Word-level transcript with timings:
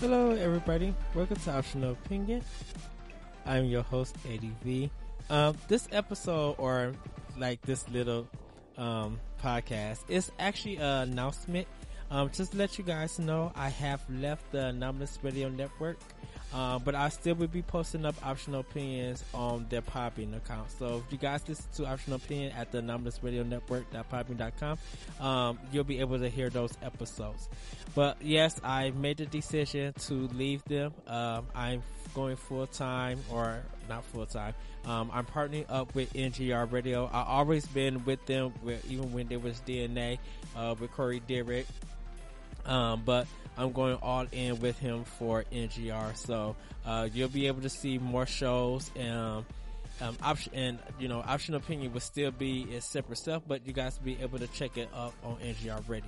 Hello, 0.00 0.30
everybody. 0.30 0.94
Welcome 1.12 1.38
to 1.38 1.50
Optional 1.50 1.90
Opinion. 1.90 2.44
I'm 3.44 3.64
your 3.64 3.82
host, 3.82 4.16
Eddie 4.32 4.54
V. 4.62 4.90
Um, 5.28 5.56
this 5.66 5.88
episode, 5.90 6.54
or 6.58 6.92
like 7.36 7.60
this 7.62 7.88
little 7.88 8.28
um, 8.76 9.18
podcast, 9.42 9.98
is 10.08 10.30
actually 10.38 10.76
an 10.76 11.10
announcement. 11.10 11.66
Um, 12.12 12.30
just 12.30 12.52
to 12.52 12.58
let 12.58 12.78
you 12.78 12.84
guys 12.84 13.18
know, 13.18 13.50
I 13.56 13.70
have 13.70 14.00
left 14.08 14.52
the 14.52 14.66
Anomalous 14.66 15.18
Radio 15.22 15.48
Network. 15.48 15.98
Uh, 16.52 16.78
but 16.78 16.94
I 16.94 17.10
still 17.10 17.34
will 17.34 17.46
be 17.46 17.62
posting 17.62 18.06
up 18.06 18.14
optional 18.24 18.60
opinions 18.60 19.22
on 19.34 19.66
their 19.68 19.82
Podbean 19.82 20.36
account. 20.36 20.70
So 20.78 21.02
if 21.06 21.12
you 21.12 21.18
guys 21.18 21.42
listen 21.46 21.66
to 21.74 21.86
optional 21.86 22.16
opinion 22.16 22.52
at 22.52 22.72
the 22.72 22.78
Anomalous 22.78 23.22
Radio 23.22 23.42
Network.podbean.com, 23.42 24.78
um, 25.20 25.58
you'll 25.72 25.84
be 25.84 26.00
able 26.00 26.18
to 26.18 26.28
hear 26.28 26.48
those 26.48 26.72
episodes. 26.82 27.48
But 27.94 28.16
yes, 28.22 28.60
I 28.64 28.90
made 28.92 29.18
the 29.18 29.26
decision 29.26 29.92
to 30.06 30.14
leave 30.28 30.64
them. 30.64 30.94
Um, 31.06 31.46
I'm 31.54 31.82
going 32.14 32.36
full 32.36 32.66
time 32.66 33.20
or 33.30 33.62
not 33.88 34.04
full 34.04 34.26
time. 34.26 34.54
Um, 34.86 35.10
I'm 35.12 35.26
partnering 35.26 35.66
up 35.68 35.94
with 35.94 36.12
NGR 36.14 36.72
Radio. 36.72 37.10
I 37.12 37.24
always 37.24 37.66
been 37.66 38.04
with 38.04 38.24
them, 38.26 38.54
with, 38.62 38.90
even 38.90 39.12
when 39.12 39.28
there 39.28 39.38
was 39.38 39.60
DNA 39.66 40.18
uh, 40.56 40.74
with 40.78 40.90
Corey 40.92 41.20
Derrick. 41.20 41.66
Um, 42.68 43.02
but 43.04 43.26
I'm 43.56 43.72
going 43.72 43.98
all 44.02 44.26
in 44.30 44.60
with 44.60 44.78
him 44.78 45.04
for 45.04 45.44
NGR. 45.52 46.16
So 46.16 46.54
uh, 46.86 47.08
you'll 47.12 47.28
be 47.28 47.48
able 47.48 47.62
to 47.62 47.70
see 47.70 47.98
more 47.98 48.26
shows 48.26 48.90
and. 48.96 49.44
Um, 50.00 50.16
option 50.22 50.52
and 50.54 50.78
you 51.00 51.08
know 51.08 51.18
option 51.26 51.56
opinion 51.56 51.92
will 51.92 51.98
still 51.98 52.30
be 52.30 52.72
a 52.76 52.80
separate 52.80 53.18
stuff, 53.18 53.42
but 53.48 53.66
you 53.66 53.72
guys 53.72 53.98
will 53.98 54.04
be 54.04 54.22
able 54.22 54.38
to 54.38 54.46
check 54.46 54.76
it 54.76 54.88
up 54.94 55.12
on 55.24 55.38
NGR 55.38 55.82
Radio. 55.88 56.04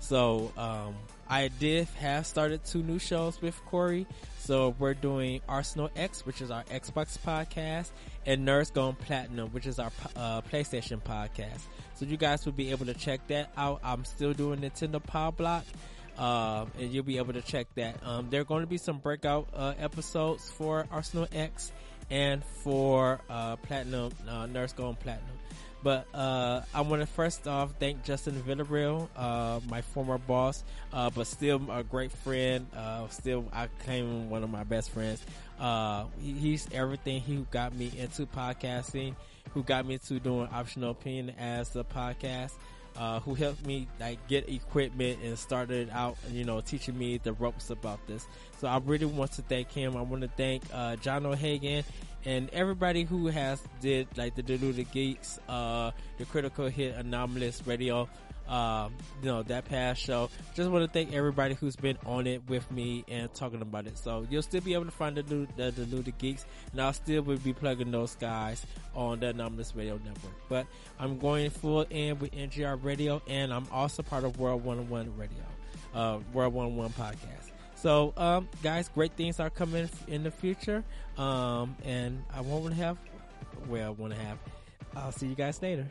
So 0.00 0.50
um, 0.56 0.94
I 1.28 1.48
did 1.48 1.86
have 1.98 2.26
started 2.26 2.64
two 2.64 2.82
new 2.82 2.98
shows 2.98 3.40
with 3.40 3.62
Corey. 3.66 4.06
So 4.38 4.74
we're 4.78 4.94
doing 4.94 5.42
Arsenal 5.48 5.90
X, 5.94 6.26
which 6.26 6.40
is 6.40 6.50
our 6.50 6.64
Xbox 6.64 7.16
podcast, 7.18 7.90
and 8.26 8.46
Nerds 8.46 8.72
Gone 8.72 8.96
Platinum, 8.96 9.50
which 9.50 9.66
is 9.66 9.78
our 9.78 9.92
uh, 10.16 10.40
PlayStation 10.42 11.00
podcast. 11.00 11.60
So 11.94 12.06
you 12.06 12.16
guys 12.16 12.44
will 12.44 12.52
be 12.52 12.70
able 12.70 12.86
to 12.86 12.94
check 12.94 13.26
that 13.28 13.52
out. 13.56 13.80
I'm 13.84 14.04
still 14.04 14.32
doing 14.32 14.60
Nintendo 14.60 15.00
Power 15.04 15.30
Block. 15.30 15.64
Uh, 16.18 16.66
and 16.78 16.90
you'll 16.90 17.04
be 17.04 17.16
able 17.16 17.32
to 17.32 17.40
check 17.40 17.66
that. 17.76 17.96
Um, 18.04 18.28
there 18.28 18.42
are 18.42 18.44
going 18.44 18.62
to 18.62 18.66
be 18.66 18.76
some 18.76 18.98
breakout 18.98 19.48
uh, 19.54 19.74
episodes 19.78 20.50
for 20.50 20.86
Arsenal 20.90 21.26
X 21.32 21.72
and 22.10 22.44
for 22.44 23.20
uh, 23.28 23.56
Platinum, 23.56 24.12
uh, 24.28 24.46
Nerds 24.46 24.74
Gone 24.74 24.96
Platinum. 24.96 25.36
But 25.82 26.06
uh, 26.14 26.62
I 26.74 26.82
want 26.82 27.00
to 27.00 27.06
first 27.06 27.48
off 27.48 27.72
thank 27.78 28.04
Justin 28.04 28.34
Villarreal, 28.46 29.08
uh, 29.16 29.60
my 29.68 29.80
former 29.80 30.18
boss, 30.18 30.62
uh, 30.92 31.08
but 31.08 31.26
still 31.26 31.62
a 31.70 31.82
great 31.82 32.12
friend. 32.12 32.66
Uh, 32.76 33.08
still, 33.08 33.46
I 33.52 33.68
came 33.86 34.28
one 34.28 34.42
of 34.44 34.50
my 34.50 34.64
best 34.64 34.90
friends. 34.90 35.24
Uh, 35.58 36.04
he, 36.20 36.32
he's 36.32 36.68
everything. 36.72 37.22
He 37.22 37.46
got 37.50 37.74
me 37.74 37.90
into 37.96 38.26
podcasting, 38.26 39.14
who 39.54 39.62
got 39.62 39.86
me 39.86 39.96
to 39.98 40.20
doing 40.20 40.48
optional 40.52 40.90
opinion 40.90 41.34
as 41.38 41.74
a 41.76 41.84
podcast 41.84 42.52
uh, 42.96 43.20
who 43.20 43.34
helped 43.34 43.64
me 43.66 43.86
like 43.98 44.26
get 44.28 44.48
equipment 44.48 45.18
and 45.22 45.38
started 45.38 45.90
out, 45.90 46.16
you 46.30 46.44
know, 46.44 46.60
teaching 46.60 46.98
me 46.98 47.18
the 47.18 47.32
ropes 47.34 47.70
about 47.70 48.04
this. 48.06 48.26
So 48.58 48.68
I 48.68 48.78
really 48.78 49.06
want 49.06 49.32
to 49.32 49.42
thank 49.42 49.70
him. 49.72 49.96
I 49.96 50.02
want 50.02 50.22
to 50.22 50.28
thank 50.28 50.62
uh, 50.72 50.96
John 50.96 51.26
O'Hagan 51.26 51.84
and 52.24 52.50
everybody 52.50 53.04
who 53.04 53.28
has 53.28 53.62
did 53.80 54.06
like 54.16 54.34
the 54.34 54.42
Deluded 54.42 54.90
Geeks, 54.92 55.38
uh, 55.48 55.90
the 56.18 56.24
Critical 56.26 56.68
Hit 56.68 56.94
Anomalous 56.96 57.66
Radio 57.66 58.08
um, 58.50 58.92
you 59.22 59.28
know, 59.28 59.42
that 59.44 59.64
past 59.66 60.02
show. 60.02 60.28
Just 60.54 60.70
want 60.70 60.84
to 60.84 60.90
thank 60.92 61.14
everybody 61.14 61.54
who's 61.54 61.76
been 61.76 61.96
on 62.04 62.26
it 62.26 62.42
with 62.48 62.70
me 62.70 63.04
and 63.08 63.32
talking 63.32 63.62
about 63.62 63.86
it. 63.86 63.96
So 63.96 64.26
you'll 64.28 64.42
still 64.42 64.60
be 64.60 64.74
able 64.74 64.86
to 64.86 64.90
find 64.90 65.16
the 65.16 65.22
new, 65.22 65.46
the, 65.56 65.70
Deluded 65.70 66.18
Geeks, 66.18 66.44
and 66.72 66.82
I'll 66.82 66.92
still 66.92 67.22
be 67.22 67.52
plugging 67.52 67.92
those 67.92 68.16
guys 68.16 68.66
on 68.94 69.20
the 69.20 69.28
Anomalous 69.28 69.74
Radio 69.76 69.98
Network. 70.04 70.34
But 70.48 70.66
I'm 70.98 71.18
going 71.18 71.50
full 71.50 71.82
in 71.88 72.18
with 72.18 72.32
NGR 72.32 72.82
Radio, 72.82 73.22
and 73.28 73.54
I'm 73.54 73.66
also 73.70 74.02
part 74.02 74.24
of 74.24 74.38
World 74.38 74.64
101 74.64 75.16
Radio, 75.16 75.38
uh, 75.94 76.18
World 76.32 76.52
101 76.52 76.90
podcast. 76.90 77.50
So, 77.76 78.12
um, 78.18 78.48
guys, 78.62 78.90
great 78.90 79.12
things 79.12 79.40
are 79.40 79.48
coming 79.48 79.88
in 80.06 80.22
the 80.22 80.30
future. 80.30 80.84
Um, 81.16 81.76
and 81.84 82.22
I 82.34 82.42
won't 82.42 82.74
have, 82.74 82.98
well, 83.68 83.86
I 83.86 83.90
want 83.90 84.12
to 84.12 84.18
have, 84.18 84.38
I'll 84.94 85.12
see 85.12 85.28
you 85.28 85.34
guys 85.34 85.62
later. 85.62 85.86